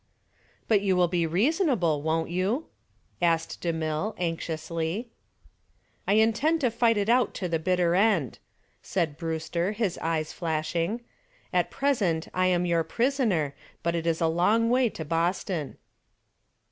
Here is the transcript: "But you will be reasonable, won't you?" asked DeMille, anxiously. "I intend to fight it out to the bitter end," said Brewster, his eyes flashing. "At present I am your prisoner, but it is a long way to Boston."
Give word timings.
"But 0.67 0.81
you 0.81 0.95
will 0.95 1.07
be 1.07 1.27
reasonable, 1.27 2.01
won't 2.01 2.31
you?" 2.31 2.65
asked 3.21 3.61
DeMille, 3.61 4.15
anxiously. 4.17 5.11
"I 6.07 6.13
intend 6.13 6.61
to 6.61 6.71
fight 6.71 6.97
it 6.97 7.07
out 7.07 7.35
to 7.35 7.47
the 7.47 7.59
bitter 7.59 7.93
end," 7.93 8.39
said 8.81 9.15
Brewster, 9.15 9.73
his 9.73 9.99
eyes 9.99 10.33
flashing. 10.33 11.01
"At 11.53 11.69
present 11.69 12.29
I 12.33 12.47
am 12.47 12.65
your 12.65 12.83
prisoner, 12.83 13.53
but 13.83 13.93
it 13.93 14.07
is 14.07 14.19
a 14.21 14.27
long 14.27 14.71
way 14.71 14.89
to 14.89 15.05
Boston." 15.05 15.77